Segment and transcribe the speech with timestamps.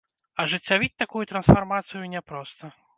[0.43, 2.77] Ажыццявіць такую трансфармацыю няпроста.